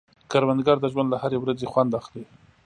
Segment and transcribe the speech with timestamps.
[0.31, 2.23] کروندګر د ژوند له هرې ورځې خوند اخلي